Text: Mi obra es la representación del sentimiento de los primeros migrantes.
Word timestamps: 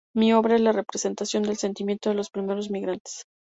Mi 0.15 0.33
obra 0.33 0.55
es 0.55 0.61
la 0.61 0.71
representación 0.71 1.43
del 1.43 1.57
sentimiento 1.57 2.09
de 2.09 2.15
los 2.15 2.31
primeros 2.31 2.71
migrantes. 2.71 3.27